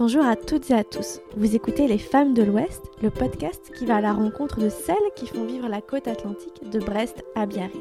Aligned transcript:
Bonjour 0.00 0.24
à 0.24 0.34
toutes 0.34 0.70
et 0.70 0.74
à 0.74 0.82
tous. 0.82 1.20
Vous 1.36 1.54
écoutez 1.54 1.86
Les 1.86 1.98
Femmes 1.98 2.32
de 2.32 2.42
l'Ouest, 2.42 2.80
le 3.02 3.10
podcast 3.10 3.70
qui 3.76 3.84
va 3.84 3.96
à 3.96 4.00
la 4.00 4.14
rencontre 4.14 4.58
de 4.58 4.70
celles 4.70 4.96
qui 5.14 5.26
font 5.26 5.44
vivre 5.44 5.68
la 5.68 5.82
côte 5.82 6.08
atlantique 6.08 6.70
de 6.70 6.78
Brest 6.78 7.22
à 7.34 7.44
Biarritz. 7.44 7.76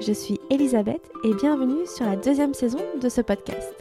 Je 0.00 0.12
suis 0.12 0.38
Elisabeth 0.50 1.10
et 1.24 1.34
bienvenue 1.34 1.84
sur 1.84 2.06
la 2.06 2.14
deuxième 2.14 2.54
saison 2.54 2.78
de 3.00 3.08
ce 3.08 3.22
podcast. 3.22 3.74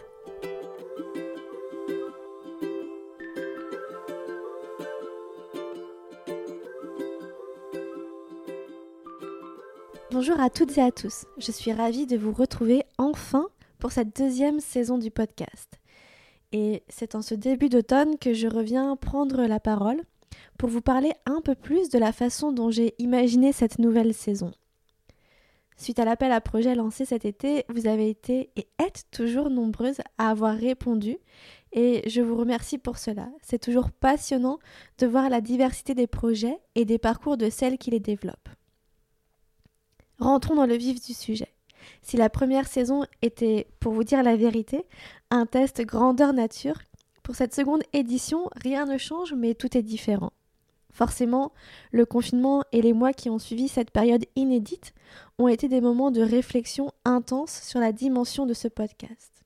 Bonjour 10.10 10.40
à 10.40 10.50
toutes 10.50 10.76
et 10.80 10.82
à 10.82 10.90
tous. 10.90 11.28
Je 11.38 11.52
suis 11.52 11.74
ravie 11.74 12.08
de 12.08 12.18
vous 12.18 12.34
retrouver 12.34 12.82
enfin 12.98 13.46
pour 13.78 13.92
cette 13.92 14.18
deuxième 14.18 14.62
saison 14.62 14.98
du 14.98 15.12
podcast. 15.12 15.78
Et 16.52 16.84
c'est 16.88 17.16
en 17.16 17.22
ce 17.22 17.36
début 17.36 17.70
d'automne 17.70 18.18
que 18.18 18.34
je 18.34 18.48
reviens 18.48 18.96
prendre 18.96 19.46
la 19.46 19.60
parole 19.60 20.02
pour 20.58 20.70
vous 20.70 20.82
parler 20.82 21.12
un 21.26 21.42
peu 21.42 21.56
plus 21.56 21.90
de 21.90 22.00
la 22.00 22.12
façon 22.12 22.52
dont 22.52 22.72
j'ai 22.72 22.96
imaginé 23.00 23.52
cette 23.52 23.80
nouvelle 23.80 24.14
saison. 24.14 24.52
Suite 25.76 26.00
à 26.00 26.06
l'appel 26.06 26.32
à 26.32 26.42
projet 26.42 26.74
lancé 26.74 27.06
cet 27.06 27.24
été, 27.24 27.64
vous 27.70 27.86
avez 27.86 28.10
été 28.10 28.50
et 28.56 28.68
êtes 28.80 29.06
toujours 29.12 29.52
nombreuses 29.52 30.02
à 30.18 30.30
avoir 30.30 30.56
répondu 30.56 31.18
et 31.72 32.02
je 32.10 32.22
vous 32.22 32.36
remercie 32.36 32.80
pour 32.80 32.98
cela. 32.98 33.30
C'est 33.44 33.62
toujours 33.62 33.92
passionnant 33.92 34.58
de 34.98 35.06
voir 35.06 35.30
la 35.30 35.40
diversité 35.42 35.94
des 35.94 36.08
projets 36.08 36.58
et 36.74 36.86
des 36.86 36.98
parcours 36.98 37.38
de 37.38 37.52
celles 37.52 37.78
qui 37.78 37.92
les 37.92 38.00
développent. 38.00 38.50
Rentrons 40.18 40.56
dans 40.56 40.66
le 40.66 40.76
vif 40.76 41.00
du 41.06 41.14
sujet. 41.14 41.54
Si 42.02 42.18
la 42.18 42.30
première 42.30 42.68
saison 42.68 43.06
était, 43.22 43.68
pour 43.80 43.94
vous 43.94 44.04
dire 44.04 44.24
la 44.24 44.36
vérité, 44.36 44.86
un 45.30 45.46
test 45.46 45.82
grandeur 45.82 46.34
nature, 46.34 46.78
pour 47.24 47.36
cette 47.36 47.54
seconde 47.54 47.84
édition, 47.94 48.50
rien 48.64 48.86
ne 48.86 48.98
change, 48.98 49.34
mais 49.34 49.54
tout 49.54 49.78
est 49.78 49.84
différent. 49.84 50.32
Forcément, 50.94 51.52
le 51.92 52.06
confinement 52.06 52.64
et 52.72 52.82
les 52.82 52.94
mois 52.94 53.14
qui 53.14 53.30
ont 53.30 53.38
suivi 53.38 53.68
cette 53.68 53.92
période 53.92 54.26
inédite 54.36 54.94
ont 55.38 55.48
été 55.48 55.68
des 55.68 55.82
moments 55.82 56.10
de 56.10 56.22
réflexion 56.22 56.92
intense 57.06 57.62
sur 57.62 57.80
la 57.80 57.92
dimension 57.92 58.46
de 58.46 58.54
ce 58.54 58.68
podcast. 58.68 59.44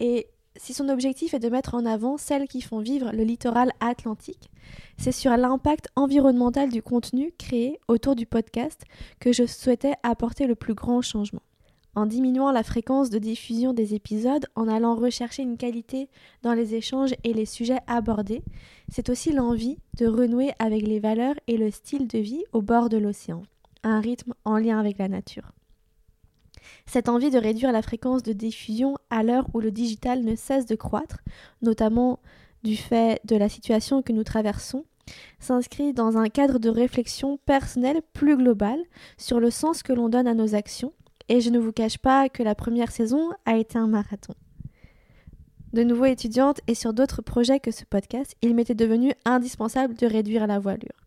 Et 0.00 0.28
si 0.56 0.74
son 0.74 0.88
objectif 0.88 1.32
est 1.32 1.38
de 1.38 1.48
mettre 1.48 1.74
en 1.74 1.86
avant 1.86 2.16
celles 2.16 2.48
qui 2.48 2.60
font 2.60 2.80
vivre 2.80 3.10
le 3.12 3.22
littoral 3.22 3.72
atlantique, 3.80 4.50
c'est 4.98 5.12
sur 5.12 5.36
l'impact 5.36 5.88
environnemental 5.96 6.70
du 6.70 6.82
contenu 6.82 7.32
créé 7.38 7.78
autour 7.88 8.16
du 8.16 8.26
podcast 8.26 8.82
que 9.20 9.32
je 9.32 9.46
souhaitais 9.46 9.94
apporter 10.02 10.46
le 10.46 10.54
plus 10.54 10.74
grand 10.74 11.02
changement. 11.02 11.42
En 11.96 12.04
diminuant 12.04 12.52
la 12.52 12.62
fréquence 12.62 13.08
de 13.08 13.18
diffusion 13.18 13.72
des 13.72 13.94
épisodes, 13.94 14.44
en 14.54 14.68
allant 14.68 14.96
rechercher 14.96 15.42
une 15.42 15.56
qualité 15.56 16.10
dans 16.42 16.52
les 16.52 16.74
échanges 16.74 17.14
et 17.24 17.32
les 17.32 17.46
sujets 17.46 17.80
abordés, 17.86 18.42
c'est 18.90 19.08
aussi 19.08 19.32
l'envie 19.32 19.78
de 19.96 20.06
renouer 20.06 20.52
avec 20.58 20.86
les 20.86 21.00
valeurs 21.00 21.36
et 21.46 21.56
le 21.56 21.70
style 21.70 22.06
de 22.06 22.18
vie 22.18 22.44
au 22.52 22.60
bord 22.60 22.90
de 22.90 22.98
l'océan, 22.98 23.44
un 23.82 23.98
rythme 23.98 24.34
en 24.44 24.58
lien 24.58 24.78
avec 24.78 24.98
la 24.98 25.08
nature. 25.08 25.52
Cette 26.84 27.08
envie 27.08 27.30
de 27.30 27.38
réduire 27.38 27.72
la 27.72 27.80
fréquence 27.80 28.22
de 28.22 28.34
diffusion 28.34 28.98
à 29.08 29.22
l'heure 29.22 29.46
où 29.54 29.60
le 29.60 29.70
digital 29.70 30.22
ne 30.22 30.36
cesse 30.36 30.66
de 30.66 30.74
croître, 30.74 31.20
notamment 31.62 32.18
du 32.62 32.76
fait 32.76 33.22
de 33.24 33.36
la 33.36 33.48
situation 33.48 34.02
que 34.02 34.12
nous 34.12 34.24
traversons, 34.24 34.84
s'inscrit 35.40 35.94
dans 35.94 36.18
un 36.18 36.28
cadre 36.28 36.58
de 36.58 36.68
réflexion 36.68 37.38
personnelle 37.46 38.02
plus 38.12 38.36
global 38.36 38.78
sur 39.16 39.40
le 39.40 39.50
sens 39.50 39.82
que 39.82 39.94
l'on 39.94 40.10
donne 40.10 40.26
à 40.26 40.34
nos 40.34 40.54
actions, 40.54 40.92
et 41.28 41.40
je 41.40 41.50
ne 41.50 41.58
vous 41.58 41.72
cache 41.72 41.98
pas 41.98 42.28
que 42.28 42.42
la 42.42 42.54
première 42.54 42.90
saison 42.90 43.30
a 43.44 43.56
été 43.56 43.78
un 43.78 43.86
marathon. 43.86 44.34
De 45.72 45.82
nouveau 45.82 46.06
étudiante 46.06 46.60
et 46.68 46.74
sur 46.74 46.94
d'autres 46.94 47.22
projets 47.22 47.60
que 47.60 47.70
ce 47.70 47.84
podcast, 47.84 48.34
il 48.42 48.54
m'était 48.54 48.74
devenu 48.74 49.12
indispensable 49.24 49.94
de 49.94 50.06
réduire 50.06 50.46
la 50.46 50.58
voilure. 50.58 51.06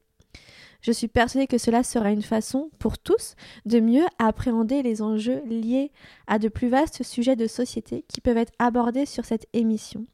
Je 0.82 0.92
suis 0.92 1.08
persuadée 1.08 1.48
que 1.48 1.58
cela 1.58 1.84
sera 1.84 2.12
une 2.12 2.22
façon, 2.22 2.70
pour 2.80 2.98
tous, 2.98 3.36
de 3.66 3.80
mieux 3.80 4.06
appréhender 4.18 4.82
les 4.82 5.02
enjeux 5.02 5.42
liés 5.46 5.92
à 6.28 6.40
de 6.40 6.48
plus 6.48 6.70
vastes 6.70 7.04
sujets 7.04 7.36
de 7.36 7.48
société 7.48 8.06
qui 8.08 8.22
peuvent 8.22 8.38
être 8.38 8.54
abordés 8.60 9.06
sur 9.06 9.26
cette 9.26 9.48
émission. 9.54 10.06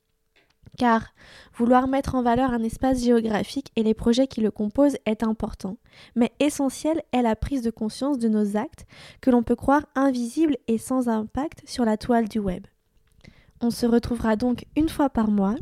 Car 0.77 1.13
vouloir 1.53 1.87
mettre 1.87 2.15
en 2.15 2.21
valeur 2.21 2.51
un 2.51 2.63
espace 2.63 3.03
géographique 3.03 3.71
et 3.75 3.83
les 3.83 3.93
projets 3.93 4.27
qui 4.27 4.41
le 4.41 4.51
composent 4.51 4.97
est 5.05 5.23
important, 5.23 5.77
mais 6.15 6.31
essentiel 6.39 7.01
est 7.11 7.21
la 7.21 7.35
prise 7.35 7.61
de 7.61 7.69
conscience 7.69 8.19
de 8.19 8.27
nos 8.27 8.57
actes 8.57 8.85
que 9.21 9.31
l'on 9.31 9.43
peut 9.43 9.55
croire 9.55 9.85
invisibles 9.95 10.57
et 10.67 10.77
sans 10.77 11.07
impact 11.07 11.61
sur 11.65 11.85
la 11.85 11.97
toile 11.97 12.27
du 12.27 12.39
web. 12.39 12.65
On 13.61 13.69
se 13.69 13.85
retrouvera 13.85 14.35
donc 14.35 14.65
une 14.75 14.89
fois 14.89 15.09
par 15.09 15.31
mois 15.31 15.55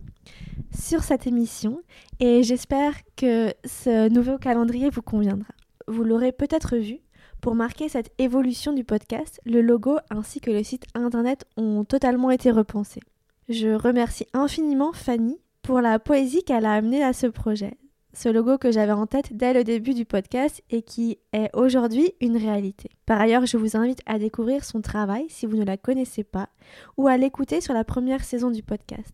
sur 0.75 1.03
cette 1.03 1.27
émission 1.27 1.81
et 2.19 2.41
j'espère 2.41 2.93
que 3.15 3.53
ce 3.65 4.09
nouveau 4.09 4.37
calendrier 4.39 4.89
vous 4.89 5.03
conviendra. 5.03 5.53
Vous 5.87 6.03
l'aurez 6.03 6.31
peut-être 6.31 6.77
vu, 6.77 6.99
pour 7.41 7.55
marquer 7.55 7.89
cette 7.89 8.11
évolution 8.17 8.73
du 8.73 8.83
podcast, 8.83 9.41
le 9.45 9.61
logo 9.61 9.97
ainsi 10.09 10.39
que 10.39 10.49
le 10.49 10.63
site 10.63 10.85
internet 10.95 11.45
ont 11.57 11.83
totalement 11.83 12.31
été 12.31 12.49
repensés. 12.51 13.01
Je 13.49 13.75
remercie 13.75 14.25
infiniment 14.33 14.93
Fanny 14.93 15.37
pour 15.63 15.81
la 15.81 15.99
poésie 15.99 16.43
qu'elle 16.43 16.65
a 16.65 16.73
amenée 16.73 17.03
à 17.03 17.11
ce 17.11 17.27
projet, 17.27 17.77
ce 18.13 18.29
logo 18.29 18.57
que 18.57 18.71
j'avais 18.71 18.93
en 18.93 19.05
tête 19.05 19.35
dès 19.35 19.53
le 19.53 19.65
début 19.65 19.93
du 19.93 20.05
podcast 20.05 20.63
et 20.69 20.81
qui 20.81 21.19
est 21.33 21.49
aujourd'hui 21.53 22.13
une 22.21 22.37
réalité. 22.37 22.89
Par 23.05 23.19
ailleurs, 23.19 23.45
je 23.45 23.57
vous 23.57 23.75
invite 23.75 24.01
à 24.05 24.17
découvrir 24.17 24.63
son 24.63 24.79
travail 24.79 25.25
si 25.27 25.45
vous 25.45 25.57
ne 25.57 25.65
la 25.65 25.75
connaissez 25.75 26.23
pas 26.23 26.47
ou 26.95 27.09
à 27.09 27.17
l'écouter 27.17 27.59
sur 27.59 27.73
la 27.73 27.83
première 27.83 28.23
saison 28.23 28.49
du 28.49 28.63
podcast. 28.63 29.13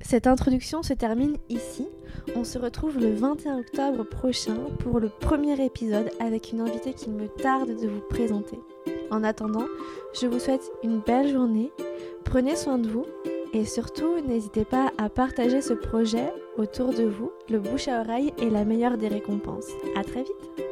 Cette 0.00 0.28
introduction 0.28 0.84
se 0.84 0.94
termine 0.94 1.36
ici. 1.48 1.86
On 2.36 2.44
se 2.44 2.58
retrouve 2.58 2.98
le 2.98 3.12
21 3.12 3.58
octobre 3.58 4.04
prochain 4.04 4.56
pour 4.80 5.00
le 5.00 5.08
premier 5.08 5.64
épisode 5.64 6.10
avec 6.20 6.52
une 6.52 6.60
invitée 6.60 6.92
qu'il 6.92 7.12
me 7.12 7.26
tarde 7.26 7.70
de 7.70 7.88
vous 7.88 8.02
présenter. 8.08 8.58
En 9.10 9.24
attendant, 9.24 9.66
je 10.20 10.26
vous 10.26 10.38
souhaite 10.38 10.70
une 10.82 11.00
belle 11.00 11.28
journée, 11.28 11.70
prenez 12.24 12.56
soin 12.56 12.78
de 12.78 12.88
vous 12.88 13.06
et 13.52 13.64
surtout 13.64 14.20
n'hésitez 14.20 14.64
pas 14.64 14.92
à 14.98 15.08
partager 15.08 15.60
ce 15.60 15.74
projet 15.74 16.32
autour 16.56 16.92
de 16.92 17.04
vous. 17.04 17.30
Le 17.50 17.58
bouche 17.58 17.88
à 17.88 18.00
oreille 18.00 18.32
est 18.40 18.50
la 18.50 18.64
meilleure 18.64 18.98
des 18.98 19.08
récompenses. 19.08 19.68
À 19.96 20.04
très 20.04 20.22
vite 20.22 20.71